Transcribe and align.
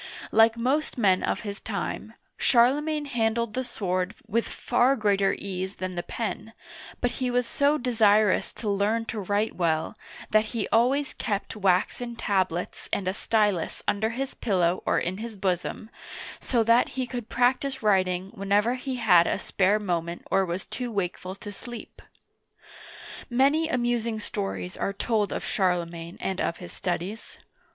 Like 0.31 0.57
most 0.57 0.97
men 0.97 1.21
of 1.21 1.41
his 1.41 1.59
time, 1.59 2.15
Charlemagne 2.39 3.05
handled 3.05 3.53
the 3.53 3.63
sword 3.63 4.15
with 4.25 4.47
far 4.47 4.95
greater 4.95 5.35
ease 5.37 5.75
than 5.75 5.93
the 5.93 6.01
pen, 6.01 6.53
but 7.01 7.11
he 7.21 7.29
was 7.29 7.45
so 7.45 7.77
desirous 7.77 8.51
to 8.53 8.67
learn 8.67 9.05
to 9.05 9.19
write 9.19 9.55
well, 9.55 9.95
that 10.31 10.45
he 10.57 10.67
always 10.69 11.13
kept 11.13 11.55
waxen 11.55 12.15
tablets 12.15 12.89
and 12.91 13.07
a 13.07 13.13
stylus 13.13 13.83
under 13.87 14.09
his 14.09 14.33
pillow 14.33 14.81
or 14.87 14.97
in 14.97 15.19
his 15.19 15.35
bosom, 15.35 15.91
so 16.39 16.63
that 16.63 16.89
he 16.97 17.05
could 17.05 17.29
practice 17.29 17.83
writing 17.83 18.31
whenever 18.33 18.73
he 18.73 18.95
had 18.95 19.27
a 19.27 19.37
spare 19.37 19.77
moment 19.77 20.25
or 20.31 20.47
was 20.47 20.65
too 20.65 20.91
wakeful 20.91 21.35
to 21.35 21.51
sleep. 21.51 22.01
Many 23.29 23.69
amusing 23.69 24.19
stories 24.19 24.75
are 24.75 24.93
told 24.93 25.31
of 25.31 25.45
Charlemagne 25.45 26.17
and 26.19 26.41
of 26.41 26.57
his 26.57 26.73
studies. 26.73 27.37